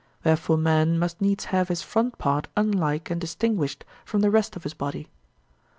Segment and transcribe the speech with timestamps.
[0.23, 4.63] Wherefore man must needs have his front part unlike and distinguished from the rest of
[4.63, 5.09] his body.